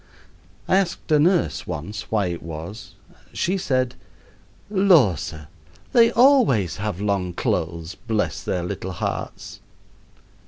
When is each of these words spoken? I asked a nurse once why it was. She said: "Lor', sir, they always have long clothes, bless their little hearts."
I 0.67 0.77
asked 0.77 1.11
a 1.11 1.19
nurse 1.19 1.67
once 1.67 2.09
why 2.09 2.25
it 2.29 2.41
was. 2.41 2.95
She 3.33 3.55
said: 3.55 3.93
"Lor', 4.67 5.15
sir, 5.15 5.47
they 5.93 6.11
always 6.13 6.77
have 6.77 6.99
long 6.99 7.33
clothes, 7.33 7.93
bless 8.07 8.41
their 8.41 8.63
little 8.63 8.93
hearts." 8.93 9.59